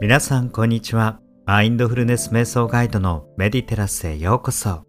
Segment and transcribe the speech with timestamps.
[0.00, 1.18] 皆さんこんにちは。
[1.44, 4.84] マインドフルネス瞑想ガイドのメディテラスへようこそ。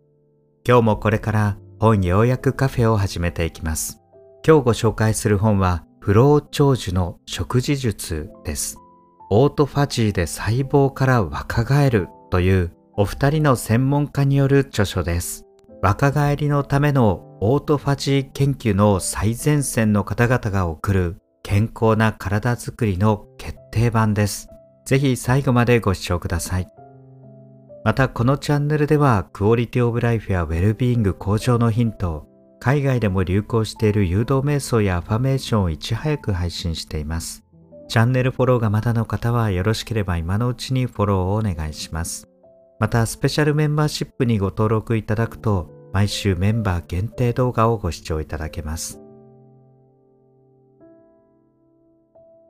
[0.63, 3.99] 今日もこれから本要約カフェを始めていきます。
[4.47, 8.77] 今日ご紹介する本はフロー長寿の食事術です。
[9.31, 15.43] オートファジーで細胞から若返るというお二人の専門家による著書です。
[15.81, 24.49] 若返りのためのオートファジー研究の最前線の方々が送る健康な体づくりの決定版です。
[24.89, 26.67] ぜひ最後までご視聴ください。
[27.83, 32.25] またこのチャンネルではクオリティオブライフやウェルビーイング向上のヒント、
[32.59, 37.43] 海外でも流行している誘導瞑想やアファメーションをいち早く配信しています。
[37.87, 42.27] チャンネルフォローがまだの方はよろしければ今のうちにフォローをお願いします。
[42.79, 48.99] また、スペシャルメンバーシップにご登録いただくと、毎週メンバー限定動画をご視聴いただけます。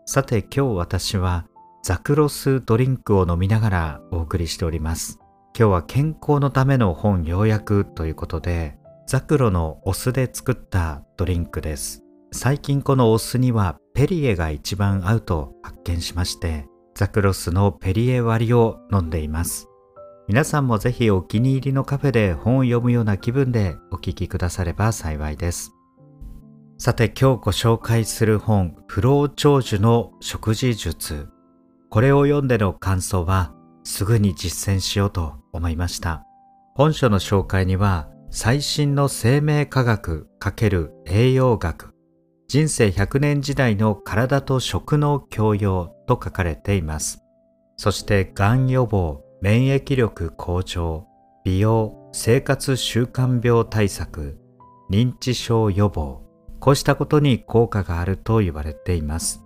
[0.06, 1.49] さて今日私は
[1.82, 5.20] ザクロスドリンクを飲みながらお送りしております。
[5.58, 8.78] 今日は健康のための本要約ということで、
[9.08, 12.04] ザクロのお酢で作ったドリンクです。
[12.32, 19.68] 最近このお酢にはペリエが一番合うと発見しまして、ザクロスのペリエ割りを飲んでいます。
[20.28, 25.72] 皆さんもぜひお気に入りのカフェで本を読むような気分でお聞きくだされば幸いです。
[26.78, 31.30] さて今日ご紹介する本、フロー長寿の食事術。
[31.90, 36.24] これを読んでの感想はすぐに実践しようと思いました。
[36.76, 41.96] 本書の紹介には最新の生命科学×栄養学、
[42.48, 47.24] 人生100年時代の体と食の教養と書かれています。
[47.76, 51.08] そしてがん予防、免疫力向上、
[51.44, 54.38] 美容、生活習慣病対策、
[54.92, 56.22] 認知症予防、
[56.60, 59.44] こうしたことに効果があると言われています。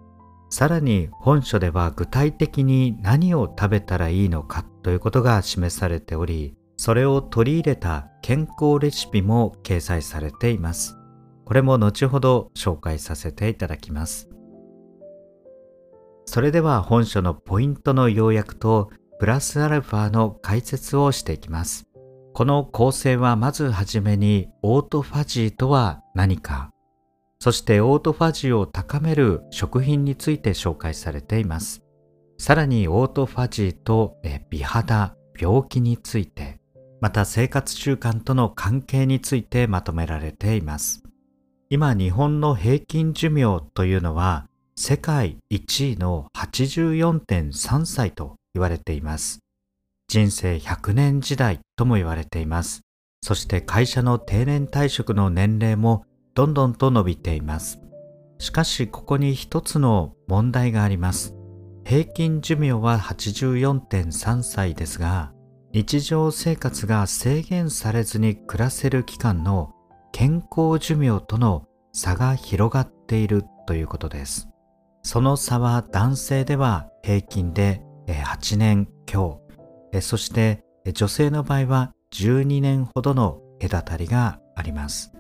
[0.53, 10.95] さらに本書では具体的に何を食べたらいいのかということが示されており、それを取り入れた健康レシピも掲載されています。
[11.43, 14.29] これも後ほど紹介させていただきます。
[16.27, 21.87] それでは本書のポイントの要約とプラスアルファの解説をしていきます。
[22.35, 26.72] この構成はまずはじめにオートファジーとは何か、
[27.43, 31.83] そしてオートファジーを高める食品について紹介されています。
[32.37, 34.15] さらにオートファジーと
[34.49, 36.61] 美肌、病気について、
[37.01, 41.03] また生活習慣との関係についてまとめられています。
[41.69, 49.39] 今日本の平均寿命というのは世界1位の84.3歳と言われています。
[50.07, 52.83] 人生100年時代とも言われています。
[53.21, 57.79] そして会社の定年退職の年齢もどんどんと伸びています。
[58.39, 61.35] しかしここに一つの問題があります。
[61.85, 65.31] 平均寿命は84.3歳ですが、
[65.71, 69.73] 日常生活が制限されずに暮らせる期間の
[70.11, 74.49] 健康寿命との差が広がっているということです。
[75.03, 79.41] その差は男性では平均で8年強、
[80.01, 80.63] そして
[80.93, 85.12] 女性の場合は12年ほどの隔たりがあります。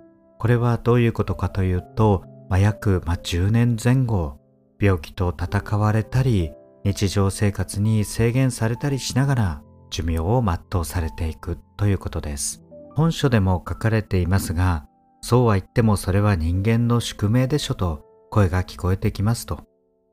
[0.43, 4.41] これはどういうことかというと、まあ、約10年前後、
[4.77, 6.51] 病気と戦われたり、
[6.83, 12.61] 日常生活に制限されたりしながら寿命を全うされていくということです。
[12.93, 14.85] 本書でも書かれていますが、
[15.21, 19.61] そうは言ってもそれは人間の宿命でしょと声が聞こえてきますと。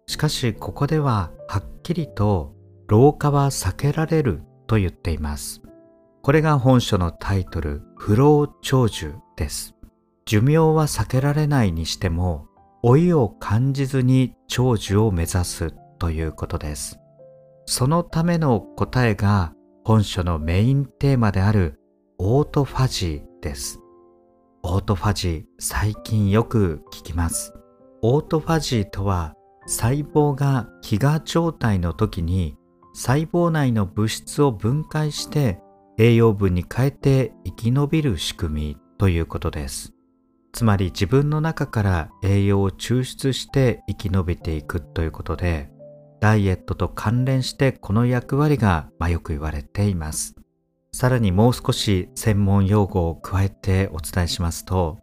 [0.06, 2.54] しかしここでははっきりと
[2.86, 5.60] 老化は避けられると言っています。
[6.22, 9.74] これが本書のタイトル、不老長寿です。
[10.30, 12.46] 寿命は避けられないにしても、
[12.84, 17.00] 老いを感じずに長寿を目指すということです。
[17.66, 19.52] そのための答えが
[19.84, 21.80] 本書のメインテーマである
[22.18, 23.80] オートファジーです。
[24.62, 27.52] オートファジー、最近よく聞きます。
[28.00, 29.34] オートファジーとは
[29.66, 32.56] 細胞が飢餓状態の時に
[32.94, 35.59] 細胞内の物質を分解して
[35.98, 39.92] 栄養分に変えて生き延びる仕組みということです。
[40.52, 45.70] つまり自分の中から栄養を抽出して生き延びていくということで、
[46.20, 50.34] ダイエットと関連してこの役割が、ま、よく言われています。
[50.92, 54.98] さらにもう少し専門用語を加えてお伝えしますと、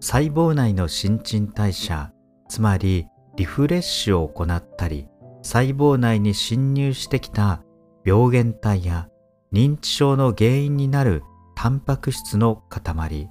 [0.00, 2.12] 細胞内の新陳代謝、
[2.48, 3.06] つまり
[3.36, 5.08] リフレッシュを行ったり、
[5.42, 7.62] 細胞内に侵入してきた
[8.04, 9.08] 病原体や
[9.52, 11.22] 認知症の原因になる
[11.54, 13.30] タンパク質の塊、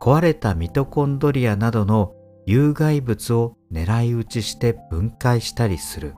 [0.00, 2.14] 壊れたミトコンドリアなどの
[2.46, 6.14] 有害物を狙い撃ちして分解したりする。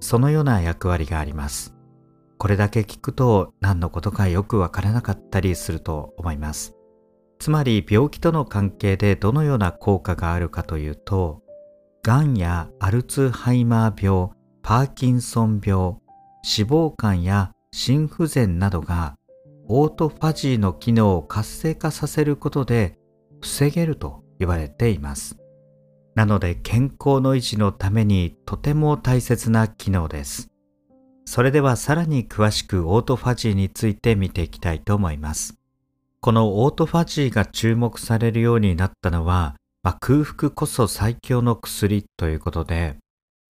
[0.00, 1.74] そのような役割があります。
[2.38, 6.74] これだけ聞くと何のことかよくわからなかったりすると思います。
[7.38, 11.42] つまり病気との関係でどのような効果があるかというと、
[12.02, 14.30] がんやアルツハイマー病、
[14.62, 15.96] パーキンソン病、
[16.44, 19.16] 脂肪肝や心不全などが
[19.68, 22.97] オートファジーの機能を活性化させることで
[23.40, 25.38] 防げると言われています。
[26.14, 30.50] なので健康の維持のためにとても大切な機能です。
[31.24, 35.58] それではさらに詳しくオートファジーについて見ていきたいと思います。
[36.20, 42.96] このオートファジーが注目されるようになったのは、まあ、空腹こそ最強の薬ということで、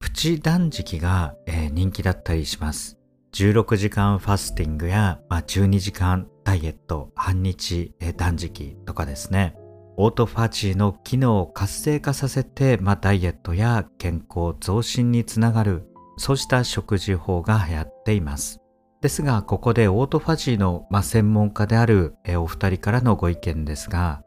[0.00, 2.98] プチ断食が、えー、人気だったりします。
[3.32, 9.54] 16時間ファスティングや、まあ、12時間ダイエット、半日、えー、断食とかですね。
[10.00, 18.60] オートファジーの機能を活性化させて、まあ、ダイエットや健康増進につながる、そうした食事法が流行っています。
[19.00, 24.22] ですが、ここでオートファジーの、まあ、専門家であるお二人からのご意見ですが、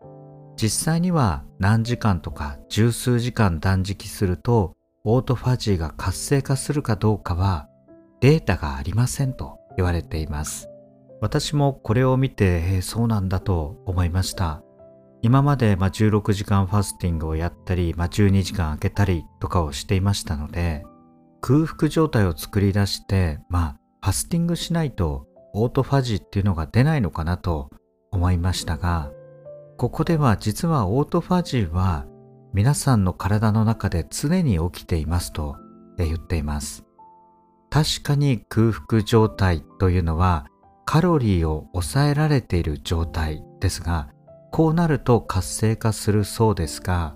[0.57, 4.75] 実際には何時間とか十数時間断食すると、
[5.05, 7.69] オートファジーが活性化するかどうかは
[8.19, 10.67] データがありませんと言われています。
[11.21, 14.63] 私もこれを見て、えー、そうなんだと思いました。
[15.23, 20.83] 今まで、まあ、16時間ファスティングをやったり、まあ、12時間空けたりとかをしていましたので、
[21.41, 27.69] 空腹状態を作り出して、まあ、ファスティングしないとオートファジーっていうのが出ないのかなと
[28.11, 29.11] 思いましたが、
[29.77, 32.05] ここでは実はオートファジーは
[32.53, 35.57] 皆さんの体の中で常に起きていますと
[35.97, 36.83] 言っています。
[37.69, 40.45] 確かに空腹状態というのは
[40.85, 44.09] カロリーを抑えられている状態ですが、
[44.51, 47.15] こうなると活性化するそうですが、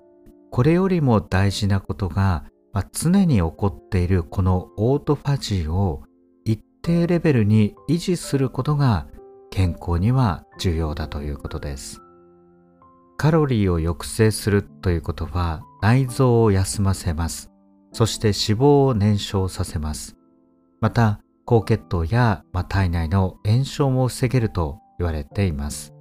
[0.52, 6.04] これよりも大事なことが、まあ、常に起こっているこのオートファジーを
[6.46, 9.08] 一定レベルに維持することが
[9.52, 12.02] 健康には重要だということです。
[13.18, 17.52] カロリーを抑制するということは内臓を休ませます。
[17.92, 20.18] そして脂肪を燃焼させます。
[20.82, 25.95] また、高血糖や、まあ、体内の炎症も防げると言われています。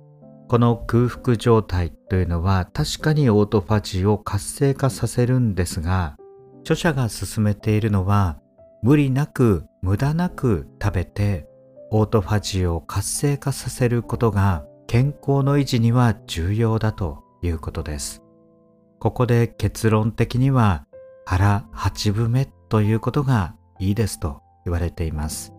[0.49, 6.17] この空腹状態というのは確かにオートファジーを活性化させるんですが、
[6.61, 8.39] 著者が進めているのは
[8.83, 11.47] 無理なく無駄なく食べて
[11.91, 18.23] オートファジーを活性化させることが健康の維持には重要だということです。
[18.99, 20.87] ここで結論的には
[21.27, 25.53] 腹8分目ということがいいですと言われています。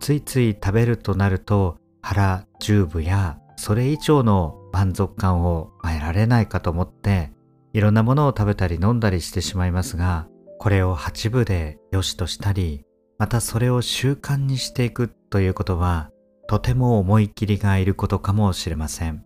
[0.00, 7.32] ついつい食べるとなると腹10分やそれ以上の満足感を得られないかと思って
[7.74, 10.28] いろんなものを食べたり飲んだりしてしまいますが
[10.58, 12.84] これを八部で良しとしたり、
[13.16, 16.10] またそれを習慣にしていくということは、
[16.48, 19.24] とても思い切りがいることかもしれません。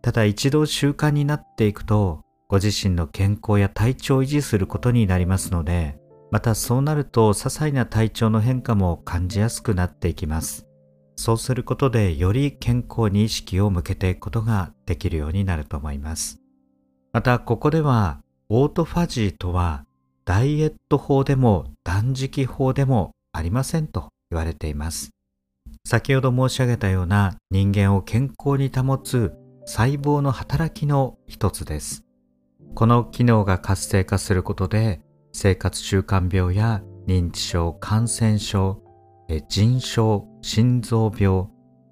[0.00, 5.98] ただ一度習慣になっていくと、ご自身の健康や体調を維持することになりますので、
[6.30, 10.63] またそうなると些細な体調の変化も感じやすくなっていきます。
[11.16, 16.40] そうすることでより健康に意識を向けていくことができるようになると思います。
[17.12, 19.84] またここではオートファジーとは
[20.24, 25.10] ダイエット法でも断食法でもありませんと言われています。
[25.86, 29.32] 先ほど申し上げたような人間を健康に保つ
[29.66, 32.04] 細胞の働きの一つです。
[32.74, 35.00] この機能が活性化することで
[35.32, 38.82] 生活習慣病や認知症、感染症、
[39.48, 41.46] 腎症、心臓病、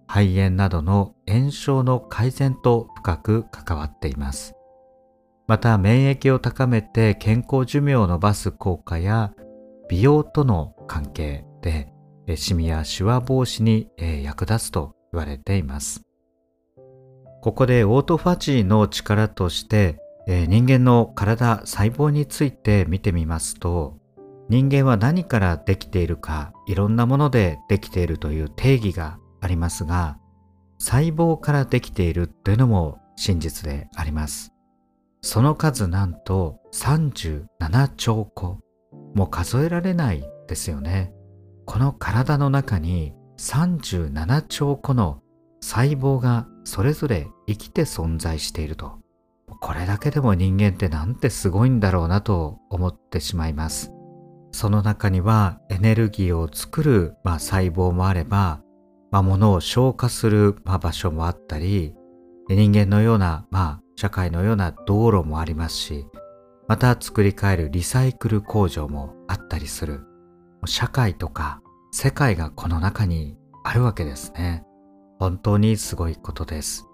[0.07, 4.55] 肺炎などの炎症の改善と深く関わっています。
[5.47, 9.33] また免疫を高めて健康寿命を伸ばす効果や
[9.89, 11.93] 美容との関係で
[12.37, 13.89] シミやシワ防止に
[14.23, 16.03] 役立つと言われています。
[17.43, 23.99] ここでオートファジーの力として人間の体細胞について見てみますと
[24.53, 30.19] 人間は何からできているかいろんなものでできているという定義がありますが
[30.79, 34.53] 細胞からできているというのも真実であります。
[35.23, 37.47] その数なんと37
[37.97, 38.59] 兆個。
[39.15, 41.15] もう数えられないですよね。
[41.65, 45.23] この体の中に37兆個の
[45.63, 48.99] 細胞がそれぞれ生きて存在していると。
[49.63, 53.93] これだけでも人間ってなんてすごいんだろうなと思ってしまいます。
[54.53, 58.63] その中にはエネルギーを作る、まあ、細胞もあれば、
[59.11, 61.95] まあ、物を消化する、まあ、場所もあったり、
[62.49, 66.07] 人間のような、まあ、社会のような道路もありますし、
[66.69, 70.01] また作り変えるリサイクル工場もあったりする。
[70.67, 74.65] 社会とか世界がこの中にあるわけですね。
[75.19, 76.87] 本当にすごいことです。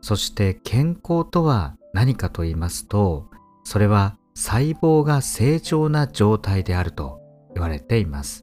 [0.00, 3.30] そして健康とは何かと言いますと、
[3.64, 7.20] それは細胞が正常な状態であると
[7.54, 8.42] 言われています。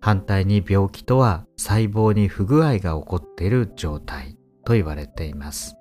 [0.00, 5.76] 反対に病気とは細胞に不具合が起こっている状態と言われています。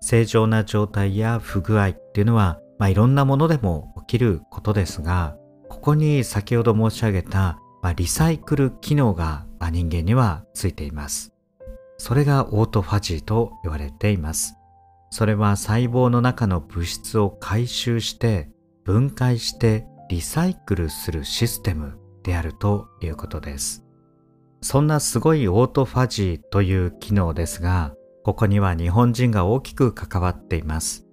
[0.00, 5.36] 正常な状態や不具合っていうのは、まあ、いろんなものでも起きることですが、
[5.68, 11.32] ここに先ほど申し上げた、まあ、リサイクル機能が、人間にはついています。
[11.98, 14.54] それがオートファジーと言われています。
[15.10, 18.48] それは細胞の中の物質を回収して
[18.86, 23.84] 分解してリサイクルするシステムであるということです。
[24.60, 31.04] そんなすごいオートファジーという機能ですが、ここには日本人が大きく関わっています。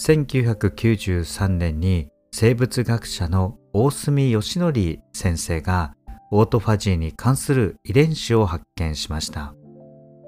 [0.00, 5.94] 1993年に生物学者の大隅義則先生が
[6.30, 9.54] オートファジーに関する遺伝子を発見しました。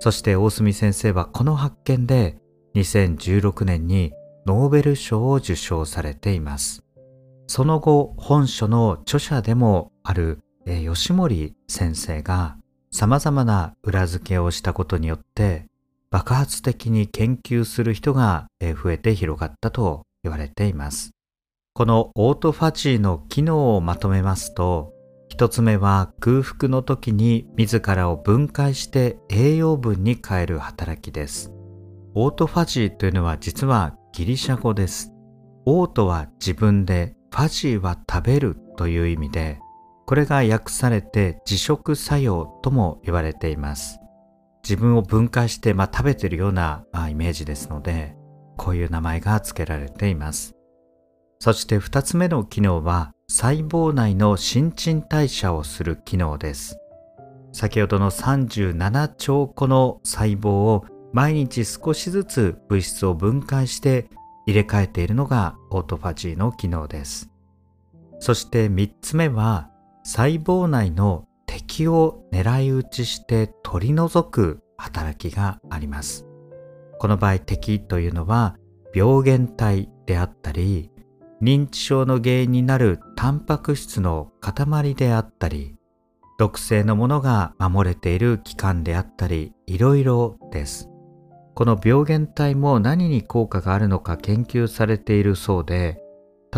[0.01, 2.37] そして大隅先生はこの発見で
[2.75, 4.13] 2016年に
[4.47, 6.83] ノーベル賞を受賞されています。
[7.47, 12.57] その後、本書の著者でもある、吉森先生が
[12.91, 15.67] 様々な裏付けをしたことによって
[16.11, 21.11] 爆発的に研究する人が増えて広がったと言われています。
[21.75, 24.93] このオートファジーの機能をまとめますと、
[25.29, 31.53] 一つ目は空腹の時に自らを分解して栄養分に変える働きです。
[32.15, 35.13] オートファジーというのは実はギリシャ語です。
[35.65, 39.61] オートは自分で、ファジーは食べるという意味で、
[40.07, 44.01] これが訳されて自食作用とも言われています。
[44.65, 48.17] 自分を分解して、まあ、食べてるようなイメージですので、
[48.57, 50.57] こういう名前が付けられています。
[51.39, 56.77] そして二つ目の機能は、細胞内の新陳代謝をする機能です。
[57.53, 64.09] 先ほどの37兆個の細胞を毎日少しずつ物質を分解して
[64.47, 67.31] 入れ替えているのがオートファジーの機能です。
[68.19, 69.71] そして3つ目は
[70.05, 76.27] 細胞内の敵を狙い撃ちして取り除く働きがあります。
[76.99, 78.57] この場合敵というのは
[78.95, 80.91] 病原体であったり
[81.41, 85.77] 認知症の原因になるタンパク質の塊であったり
[86.39, 90.89] 毒性のものが守れている器官であったりいろいろです。
[91.59, 96.01] この病原体も何に効果があるのか研究されているそうで、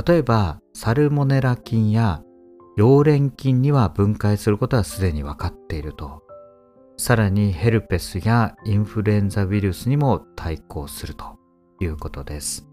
[0.06, 2.22] 例えばサルモネラ菌や
[2.76, 6.22] 溶連菌には分解することはすでに分かっていると。
[6.98, 11.38] さらにヘルペスやインフルエンザウイルスにも対抗すると
[11.80, 12.68] いうことです。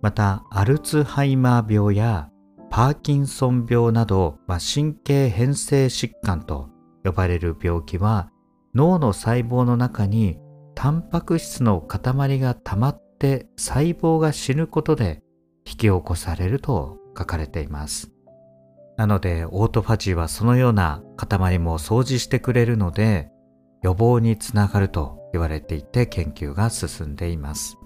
[0.00, 2.30] また、アルツハイマー病や
[2.70, 6.70] パーキンソン病など、まあ、神経変性疾患と
[7.04, 8.30] 呼ばれる病気は
[8.74, 10.38] 脳の細胞の中に
[10.80, 15.22] タンパク質の塊が溜まって細胞が死ぬことで
[15.66, 18.10] 引き起こされると書かれています。
[18.96, 23.28] なのでオートファジーはそのような塊も掃除してくれるので
[23.82, 27.76] 予防につながると言われていて研究が進んでいます。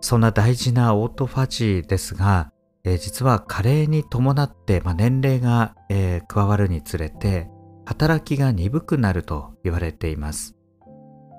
[0.00, 2.52] そんな大事なオートファジーですが、
[2.84, 7.50] えー、実は加齢に伴って、まあ、年齢が、えー、加わるにつれて
[7.84, 10.53] 働きが鈍くなると言われています。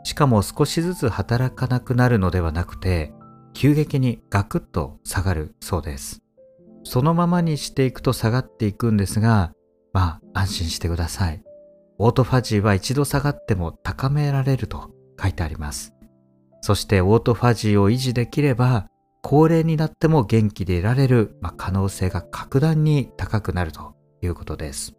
[0.05, 3.11] しかも少しずつ働かなくなるのではなくて、
[3.55, 6.21] 急激にガクッと下がるそうです。
[6.83, 9.51] そのままにしていくと下がっていくんですが、
[9.93, 11.43] まあ安心してください。
[11.97, 15.95] オートファジーは一度下がっても高められると書いてあります。
[16.61, 18.87] そしてオートファジーを維持できれば、
[19.23, 24.93] 高齢になっても元気でいられる、まあ、可能性が格段に高くなるということです。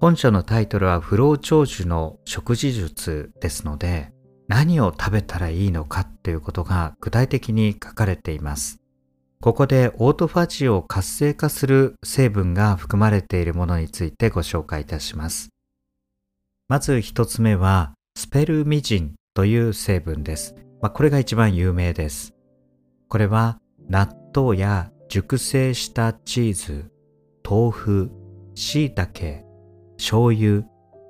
[0.00, 4.10] 本書のタイトルは不老長寿の食事術ですので、
[4.54, 8.80] 何を食べたらいいのかっていうことが具体的に書かれています。
[9.40, 15.48] ここでオートファジーを活性化する成分が含まれているものについてご紹介いたします。
[16.68, 20.54] まず一つ目はスペルミジンという成分です。
[20.82, 22.34] まあ、これが一番有名です。
[23.08, 26.92] これは納豆や熟成したチーズ、
[27.42, 28.10] 豆腐、
[28.54, 29.46] 椎茸、
[29.96, 30.64] 醤油、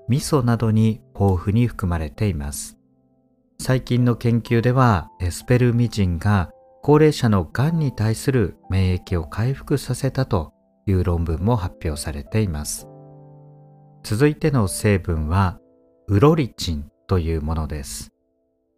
[0.08, 2.78] 味噌などに豊富に含まれています。
[3.62, 6.50] 最近の研究ではエスペルミジンが
[6.82, 10.52] 高齢者のがんに対する免疫を回復させたと
[10.84, 12.88] いう論文も発表されています。
[14.02, 15.60] 続いての成分は
[16.08, 18.10] ウロリチンというものです。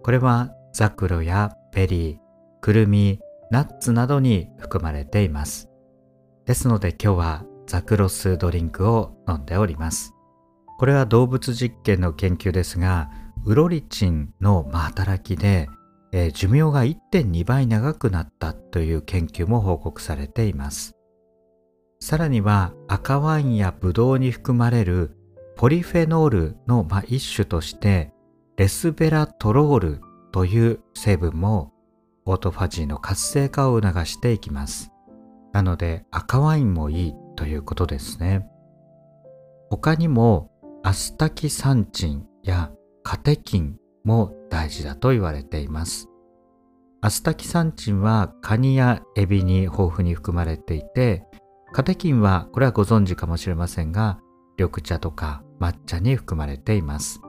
[0.02, 2.18] これはザクロやベリー
[2.60, 5.70] くるみナッツなどに含まれています。
[6.44, 10.12] ですので今日はザクロ酢ドリンクを飲んでおります。
[10.78, 13.08] これは動物実験の研究ですが、
[13.46, 15.68] ウロリチンの働きで、
[16.12, 20.94] えー、寿命が1.2倍長くなったという研究も報告されています。
[22.00, 25.16] さらには赤ワインやブドウに含まれる
[25.56, 28.12] ポリフェノールの、まあ、一種として
[28.56, 30.00] レスベラトロール
[30.32, 31.72] という成分も
[32.24, 34.90] オートファジーの活性化を促していきます。
[35.52, 38.48] なので赤ワインもいいということですね。
[39.68, 40.50] 他にも
[40.82, 42.70] アスタキサンチンや
[43.04, 46.08] カテキンも大事だと言われています。
[47.02, 51.26] アスタキサンチンはカニやエビに豊富に含まれていて、
[51.72, 54.20] カテキンはこれはご存知かもしれませんが、
[54.56, 57.20] 緑茶とか抹茶に含まれています。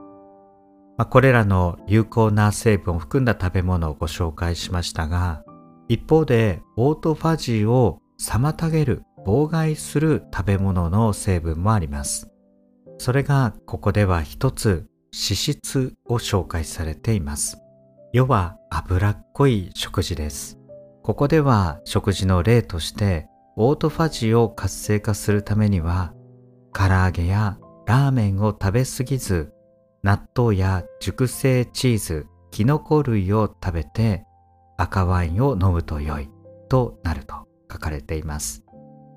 [0.98, 5.44] まあ、これらの有効な成分を含んだ食べ物をご紹介しましたが、
[5.90, 12.32] 一方でオートファジーを妨げる、妨害する食べ物の成分もあります。
[12.98, 17.58] それがここでは一つ脂質を紹介されています。
[18.12, 20.60] 要は脂っこい食事です。
[21.04, 26.14] ここでは食事の例としてオートファジーを活性化するためには
[26.74, 29.54] 唐揚げやラーメンを食べ過ぎず
[30.04, 34.26] 納豆や熟成チーズ、キノコ類を食べて
[34.78, 36.30] 赤ワインを飲むと良い
[36.68, 38.64] となると書かれています。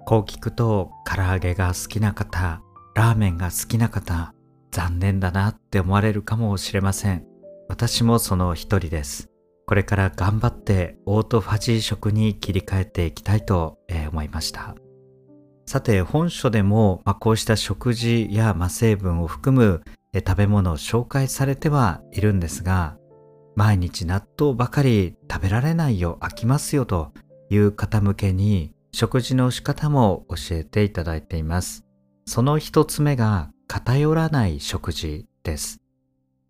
[0.06, 2.62] こう聞くと唐揚げが好きな方、
[2.94, 4.32] ラーメンが好きな方、
[4.78, 7.26] 残念だなって思われるかもしれません。
[7.68, 9.28] 私もその一人です。
[9.66, 13.78] これから頑張ってオートファジー食に切り替えていきたいと
[14.12, 14.76] 思いました。
[15.66, 19.82] さて本書でも、まあ、こうした食事や、ま成分を含む
[20.14, 22.96] 食べ物を紹介されてはいるんですが、
[23.56, 27.10] 毎日納豆ばかり食べられないよ、飽きますよと
[27.50, 31.84] いう方向けに食事の仕方も教えていただいています。
[32.26, 35.82] その一つ目が偏らない食事です。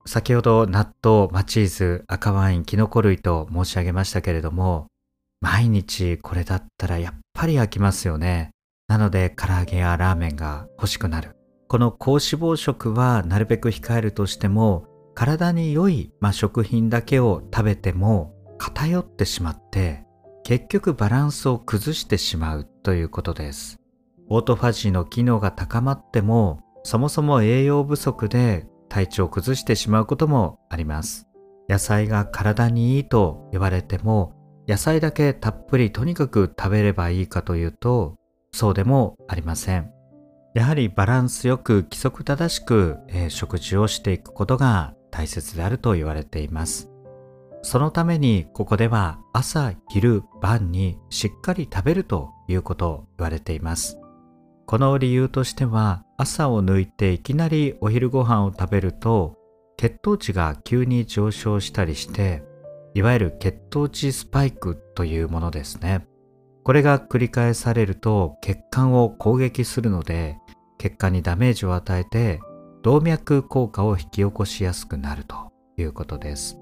[0.07, 4.87] 先ほど納豆、マチーズ、赤ワイン、キノコ類と申し上げましたけれども、
[5.41, 8.51] 毎日これだったらやっぱり飽きますよね。
[8.87, 11.35] なので唐揚げやラーメンが欲しくなる。
[11.67, 20.05] この高脂肪食はなるべく控えるとしても体に良い、ま、食品だけを食べても偏ってしまって
[20.45, 23.77] 結局バランスを崩してしまうということです。
[24.31, 31.29] オートファジーの機能が高まってもそもそも栄養不足で体調を崩してしまうこともあります。
[31.69, 34.33] 野菜が体にいいと言われても
[34.67, 38.17] 野菜だけたっぷりとにかく食べればいいかというと
[38.53, 39.93] そうでもありません。
[40.55, 46.91] やはりバランスよく規則正しく、えー、食事をしていくことが大切であると言われています。
[47.63, 53.99] そのためにここでは朝、昼、晩にしっかり食べるということを言われています。
[54.69, 59.39] この理由としては朝を抜いていきなりお昼ご飯を食べると
[59.79, 62.43] 血糖値が急に上昇したりして
[62.93, 66.07] いわゆる血糖値スパイクというものですね。
[66.65, 70.37] これが繰り返されると血管を攻撃するので
[70.77, 72.39] 血管にダメージを与えて
[72.83, 76.59] 動脈硬化を引き起こしやすくなるということです。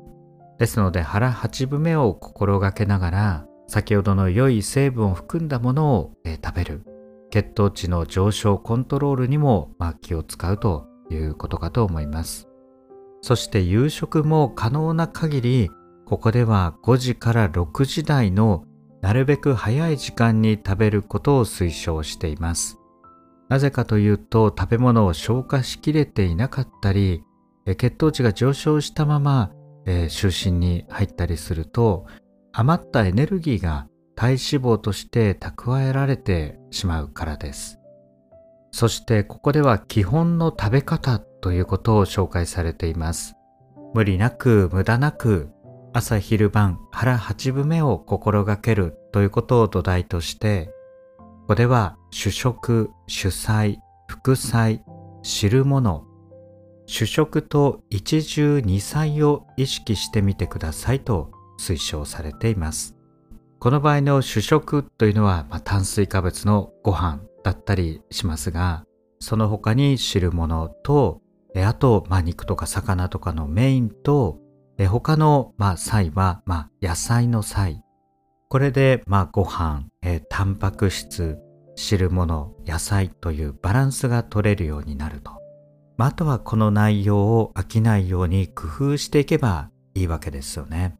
[0.61, 6.95] ですので腹八分目を心がけながら先ほどの良い成分を含んだものを、え食べる
[7.30, 12.48] 血糖値の上昇コントロールにも、まあ、気を使うということかと思います。
[13.22, 15.70] そして夕食も可能な限り
[16.04, 18.64] ここでは5時から6時台の
[19.02, 22.78] なるべく早い時間に食べることを推奨しています。
[23.48, 27.22] なぜかというと食べ物を消化しきれていなかったり
[27.76, 29.50] 血糖値が上昇したまま、
[29.86, 32.06] えー、就寝に入ったりすると
[32.52, 37.79] 余ったエネルギーが体脂肪として蓄えられてしまうからです。
[38.72, 43.37] そしてここでは基本の食べ方ということを紹介されています。
[43.94, 45.50] 無理なく無駄なく
[45.92, 50.70] 朝昼晩腹八分目を心がけるということを土台として
[51.18, 54.83] ここでは主食、主菜、副菜、
[55.22, 56.05] 汁物、
[56.87, 62.95] 主食と一汁二菜を意識してみてくださいと推奨されています。
[63.66, 68.85] この場合の主食というのは、まあ、炭水化物のご飯だったりしますが、
[69.18, 71.20] その他に汁物と、
[71.57, 74.38] あと、まあ、肉とか魚とかのメインと、
[74.88, 77.83] 他の、まあ、菜は、まあ、野菜の菜
[78.48, 81.37] これで、まあ、ご飯、えー、タンパク質、
[81.74, 85.33] 汁物、野菜というバランスが取れるようになると。
[85.96, 90.96] まあ、あとはこの内容を飽きないように工夫していけばいいわけですよね。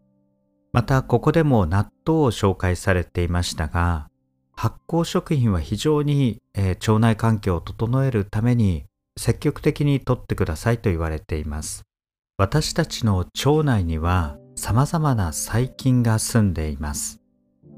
[0.72, 4.09] また、ここでも納豆を紹介されていましたが、
[4.55, 8.87] 発酵食品は非常に、えー、腸内環境を整えるために
[9.18, 11.85] 積極的にとってくださいと言われています。
[12.38, 17.20] 私たちの腸内には様々な細菌が住んでいます。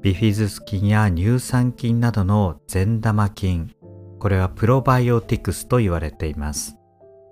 [0.01, 3.73] ビフィズス菌や乳酸菌などの善玉菌、
[4.19, 6.77] これはプロバイオティクスと言われています。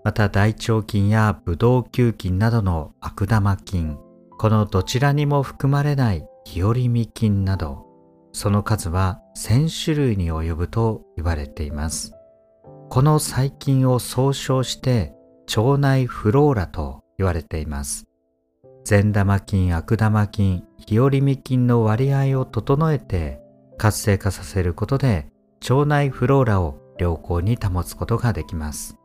[0.04, 3.98] また大腸菌やブドウ球菌などの悪玉菌、
[4.38, 7.88] このどちらにも含まれない日和見菌など、
[8.34, 12.14] その数は1000種類に及ぶと言われています。
[12.90, 15.14] この細菌を総称して
[15.56, 18.06] 腸内フローラと言われています。
[18.84, 23.42] 善玉菌、悪玉菌、日和見菌の割合を整えて
[23.78, 25.28] 活性化させることで
[25.68, 28.98] 腸内フローラを良好に保つことができます。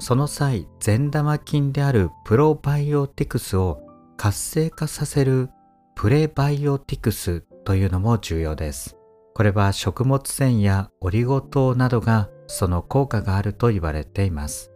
[0.00, 3.82] その際、善玉菌であるプロバイオティクスを
[4.18, 5.48] 活性化させる
[5.94, 8.98] プレバイオティクスというのも重要です。
[9.34, 14.72] これは食物繊維やオリゴ糖などがその効果があると言われています。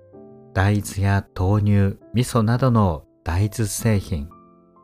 [0.54, 4.30] 大豆や豆乳、味噌などの大豆製品、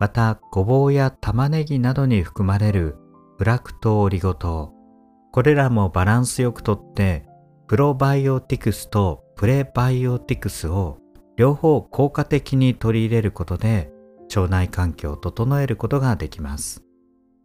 [0.01, 2.97] またごぼうや玉ねぎなどに含まれる
[3.39, 4.73] フラクトオリゴ糖
[5.33, 7.27] これらもバランスよくとって
[7.67, 10.99] プロバイオティクスとプレバイオティクスを
[11.37, 13.93] 両方効果的に取り入れることで
[14.29, 16.85] 腸内環境を整えることができます。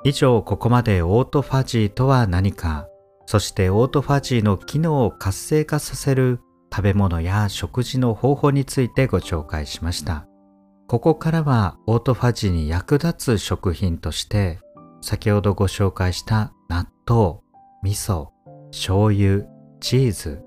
[0.03, 2.87] 以上ここまでオートファジーとは何か
[3.25, 6.41] そしてオートファジーの機能を活性化させる
[6.71, 10.27] 食べ物や食事の方法についてご紹介しました。
[10.87, 14.59] ここからはオートファジーに役立つ食品として
[15.01, 17.39] 先ほどご紹介した納豆、
[17.83, 18.27] 味噌、
[18.71, 19.45] 醤油、
[19.79, 20.43] チーズ、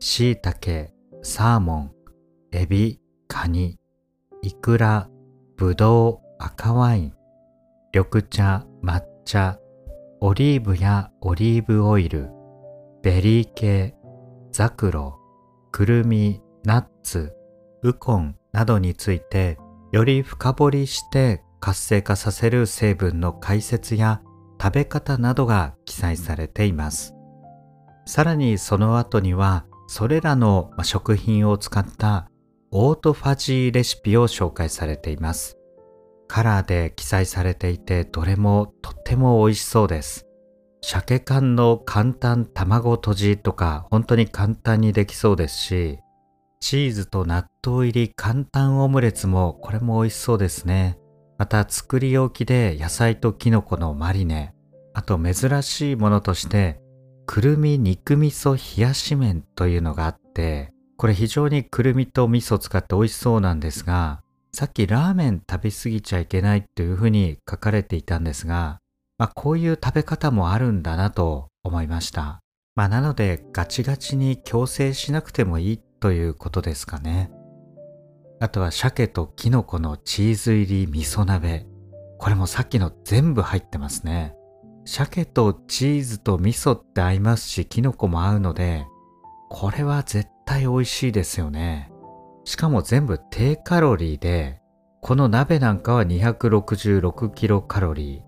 [0.00, 0.90] 椎茸、
[1.22, 1.92] サーモン、
[2.52, 3.78] エビ、カニ、
[4.42, 5.08] イクラ、
[5.60, 7.12] ブドウ、赤ワイン、
[7.94, 9.58] 緑茶、抹茶、
[10.22, 12.30] オリーブやオリーブオイル、
[13.02, 13.94] ベリー系、
[14.52, 15.18] ザクロ、
[15.70, 17.34] くるみ、ナッツ、
[17.82, 19.58] ウコンなどについて
[19.92, 24.22] より深掘りして活性化させる成分の解説や
[24.58, 27.14] 食べ方などが記載されています。
[28.06, 32.29] さらにその後にはそれらの食品を使った
[32.72, 35.58] オートファジーレシピを紹介されています。
[36.28, 40.28] カラーで記載されていてどれもとっても美味しそうです。
[40.80, 45.98] 鮭缶の簡単卵とじとか本当に簡単にできそうですし、
[46.60, 50.96] チーズと納豆入り簡単オムレツもこれも美味しそうですね。
[51.38, 54.54] また作り置きで野菜とキノコのマリネ。
[54.94, 56.80] あと珍しいものとして
[57.26, 64.20] くるみ肉味噌冷やし麺というのがあってこれ非常にくるみと味噌を使って美味しそうなんですが
[64.52, 68.80] さっきラーメン食べ過ぎちゃいけないというふうに書かれていたんですが、
[69.16, 72.40] まあ、こういう食べ方もあるんだなと思いました。
[72.74, 77.30] まあ、なのでガチガチに強制しなくてもいいということですかね。
[78.38, 81.66] あとは鮭とキノコのチーズ入り味噌鍋。
[82.18, 84.34] これもさっきの全部入ってますね。
[84.84, 88.84] 鮭とチーズと味噌って合いますし、キノコも合うので、
[89.48, 91.92] これは絶対美味しいですよね。
[92.42, 94.60] しかも全部低カロリーで、
[95.00, 98.22] この鍋なんかは266キロカロリー。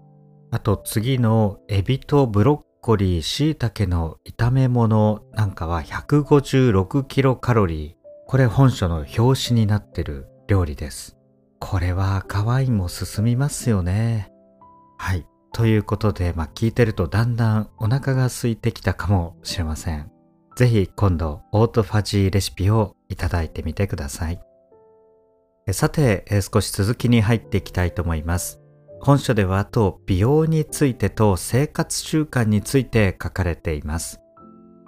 [0.53, 7.95] あと次のエビとブロッコリー、椎茸の炒め物なんかは156キロカロリー。
[8.29, 11.19] これ本書の表紙になってる料理です。
[11.59, 14.31] これは赤ワインも進みますよね。
[14.97, 15.27] はい。
[15.53, 20.12] ということで、まあ、聞いてるとだんだんお腹が空いてきたかもしれません。
[20.55, 24.41] ぜひ今度オートファジーレシピをいただいてみてください。
[25.71, 28.61] さて、少し続きに入っていきたいと思います。
[29.01, 34.21] 本書ではあと美容についてと生活習慣について書かれています。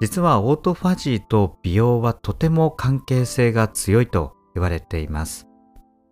[0.00, 5.46] 実はオートファジーと美容はとても関係性が強いと言われています。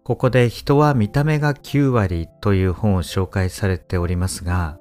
[0.04, 4.78] ここで人は見た目が9割という本を紹介されておりますが、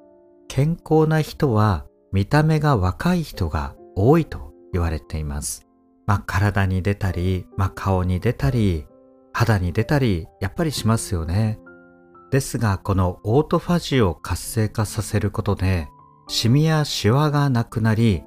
[0.48, 5.66] 健康な人は見た目が若い人が多いと言われています。
[6.06, 8.86] まあ体に出たり、まあ顔に出たり、
[9.32, 11.58] 肌に出たり、やっぱりしますよね。
[12.30, 15.88] ですが、このオートファジーを活性化させることで、
[16.28, 18.22] シミやシワがなくなり、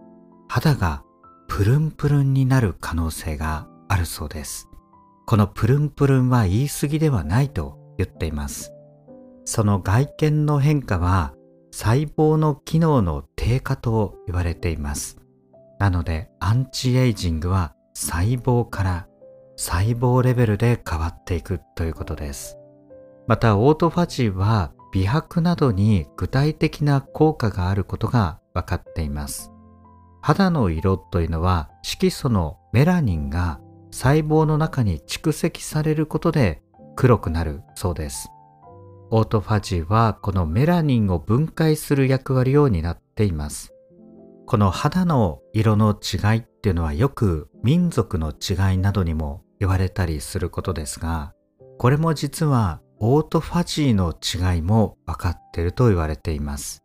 [0.48, 1.04] 肌が
[1.48, 4.70] プルンプルンになる可能性があるそうです。
[5.26, 8.72] このプルンプルンは言い過ぎではないと言っています。
[9.46, 11.34] その外見の変化は
[11.72, 15.18] 細胞の機能の低下と言われています。
[15.86, 19.08] なのでアンチエイジングは細胞から
[19.56, 22.58] 細胞レベルで変わっていくということです。
[23.28, 29.52] またオートファジーは美白などに具体的な効果があることが分かっています。
[30.24, 33.60] 肌の色というのは色素のメラニンが
[33.92, 36.64] 細胞の中に蓄積されることで
[36.96, 38.32] 黒くなるそうです。
[39.12, 43.75] オートファジーはこのメラニンを分解する役割を担っています。
[44.48, 51.34] この肌の色の違いっていうのはよく民族の違いなどにも言われたりすることですが、
[51.78, 56.84] これも実はオートファジーの違いも分かっていると言われています。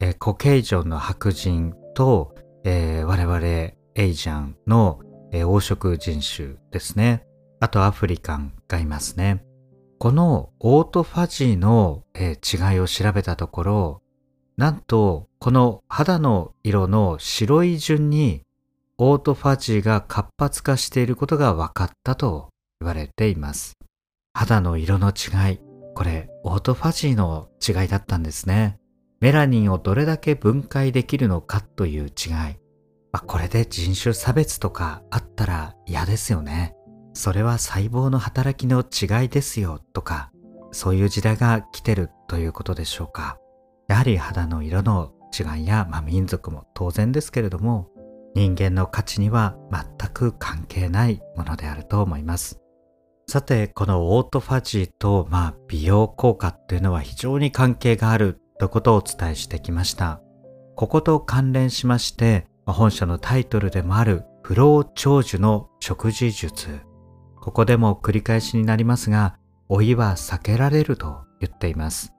[0.00, 5.00] えコケイジョンの白人と、えー、我々エイジャンの、
[5.32, 7.24] えー、黄色人種ですね。
[7.60, 9.44] あとアフリカンがいますね。
[9.98, 14.02] このオートファジーの、えー、違いを調べたところ、
[14.58, 18.42] なんとこの肌の色の白い順に
[18.98, 22.48] オートファジーが活発化していることが分かったと
[22.80, 23.74] 言われています。
[24.34, 25.60] 肌の色の違い、
[25.94, 28.80] これオートファジーの違いだったんですね。
[29.20, 32.10] メラニンをどれだけ分解できるのかという違い。
[33.12, 36.74] まあ、これで人種差別とかあったら嫌ですよね。
[37.14, 40.32] それは細胞の働きの違いですよとか、
[40.72, 43.38] そういう時代が来てるということでしょうか。
[43.88, 47.88] やはり肌の色の違いや、まあ、民族も当然ですけれども
[48.34, 52.60] 人間の価値には全く関係ないものであると思います。
[53.26, 60.22] さてこのオートファジーと、まあ、美容効果っていうのは非常に関係があるということをお伝えしてきました。
[60.76, 66.80] ここと関連しまして本書のタイトルでもある不老長寿の食事術。
[67.40, 69.36] ここでも繰り返しになりますが
[69.68, 72.12] 老いは避けられると言っています。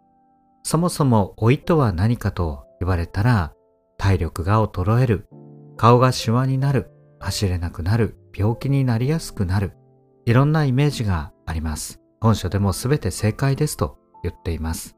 [0.63, 3.54] そもそも老いとは何かと言われたら、
[3.98, 5.28] 体力が衰える、
[5.78, 9.74] 顔がシワになる、走れなくなる、病気になりやすくなる、
[10.26, 12.00] いろんなイメージがあります。
[12.22, 14.95] 本書でも全て正解ですと言っています。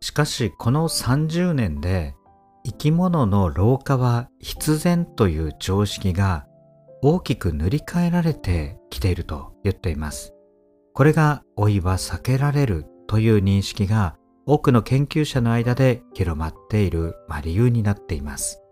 [0.00, 2.14] しかしこの30年で
[2.64, 6.46] 生き物の老化は必然という常識が
[7.02, 10.34] 大きく塗り替えられてきていると言っています。
[10.92, 14.16] これが老いは避けられるという認識が
[14.46, 18.62] 多くの研究者の間で広まっている、まあ、理由になっています。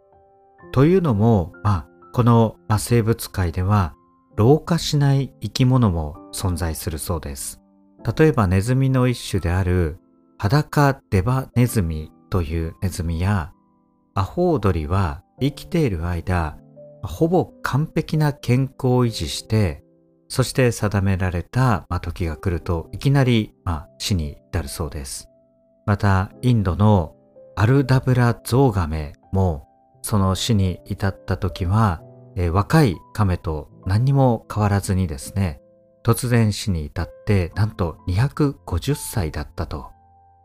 [0.72, 3.94] というのも、まあ、この、生物界では
[4.36, 7.60] 老化しない生き物も存在するそうです。
[8.18, 9.98] 例えばネズミの一種である
[10.38, 13.52] 裸デバネズミというネズミや
[14.14, 16.58] アホウドリは生きている間
[17.02, 19.82] ほぼ完璧な健康を維持して
[20.28, 25.28] そして定められた、まあ、時が来るといきなり、まあ、死に至るそうです。
[25.86, 27.14] またインドの
[27.56, 29.68] アルダブラゾウガメも
[30.02, 32.02] その死に至った時は、
[32.36, 35.60] えー、若い亀と何にも変わらずにですね
[36.04, 39.90] 突然死に至ってなんと250歳だったと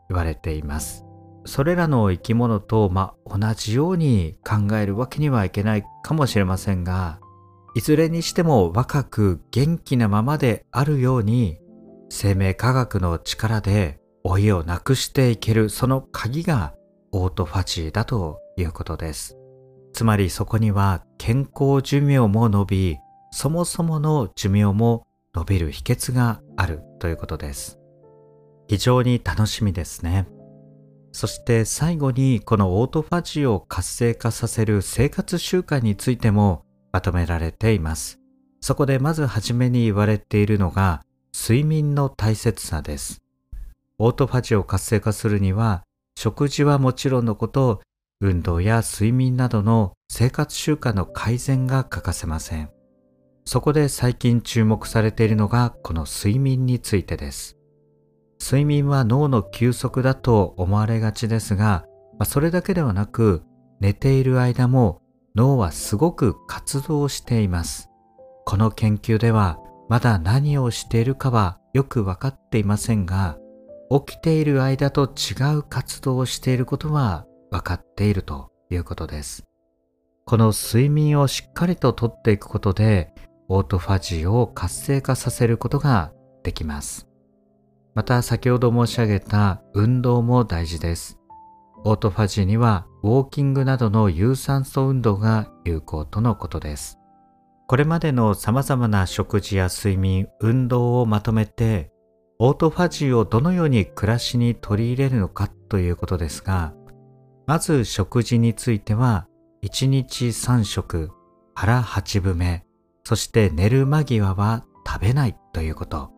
[0.10, 1.06] 言われています。
[1.46, 7.20] それらの生き物と、ま、同じように考えるわけにはいけないかもしれませんが
[7.76, 11.60] いずれにしても若く元気なままであるように
[12.10, 16.74] 生命科学の力で老いをなくしていけるその鍵が
[17.12, 19.38] オートファジーだということです。
[19.94, 22.98] つまりそこには健康寿命も伸び、
[23.32, 27.80] そもそもの寿命も伸びる秘訣があるということです。
[28.68, 30.28] 非常に楽しみですね。
[31.12, 38.20] そして最後にこのオートファジーを活性化させる生活習慣についてもまとめられています。
[38.62, 41.02] そこでまずはじめに言われているのが
[41.34, 43.22] 睡眠の大切さです。
[44.00, 45.84] オートファジーを活性化するには、
[46.18, 47.82] 食事はもちろんのこと、
[48.22, 52.70] 運動や睡眠などの生活習慣の改善が欠かせません。
[53.46, 57.58] そこで最近注目されているのがこの睡眠についてです。
[58.42, 63.44] 睡眠は脳の休息だと思われがちですが、まあ、それだけではなく
[63.80, 65.02] 寝ている間も
[65.36, 67.90] 脳はすごく活動しています。
[68.46, 69.60] この研究では
[69.90, 73.38] まだ何をしているかはよくわかっていませんが、
[73.92, 79.46] 起きている間と違う活動をしていることは分かっているということです。
[80.26, 83.12] この睡眠をしっかりととっていくことで、
[83.48, 87.08] オートファジーを活性化させることができます。
[87.96, 91.18] また先ほど申し上げた運動も大事です。
[91.84, 97.00] オートファジーにはウォーキングなどの有酸素運動が有効とのことです。
[97.68, 101.92] これまでの様々な食事や睡眠、運動をまとめて
[102.42, 106.74] オートファジーをどのように暮らしに取り入れるのかということですが、
[107.46, 109.28] まず食事については、
[109.62, 111.12] 1日3食、
[111.54, 112.64] 腹8分目、
[113.04, 116.12] そして寝る間際は食べないということ。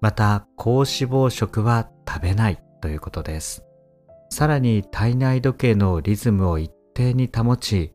[0.00, 3.64] また、高脂肪食は食べないということです。
[4.28, 7.94] さらに体内時計のリズムを一定に保ち、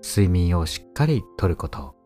[0.00, 1.96] 睡眠をしっかりとること。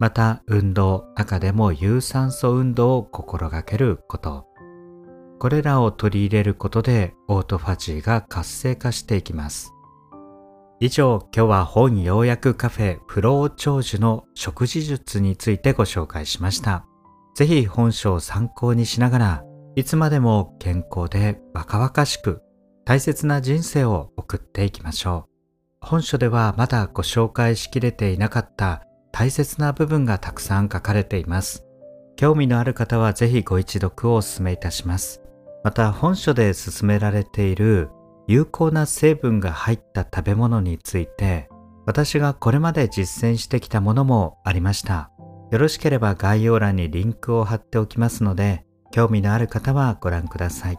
[0.00, 4.45] また運動、中でも有酸素運動を心がけること。
[5.38, 9.72] これらを取り入れることでオートファジーが活性化していきます。
[10.78, 16.84] 以上、今日は本要約カフェフロー長寿の食事術についてご紹介しました。
[17.34, 19.44] ぜひ本書を参考にしながら、
[19.74, 22.42] いつまでも健康で若々しく
[22.84, 25.28] 大切な人生を送っていきましょ
[25.82, 25.86] う。
[25.86, 31.64] 本書ではまだご紹介しきれていなかった大切な部分がたくさん書かれています。
[32.16, 35.25] 興味のある方はぜひご一読をお勧めいたします。
[35.66, 37.90] また本書で勧められている
[38.28, 41.48] 有効な成分が入った食べ物について
[41.86, 45.10] 私がこれまで実践してきたものもありました。
[45.50, 50.78] よろしければ概要欄にリンクを貼っておきますので興味のある方はご覧ください。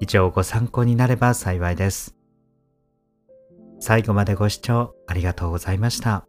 [0.00, 2.16] 以上ご参考になれば幸いです。
[3.78, 6.26] 最後までご視聴ありがとうございました。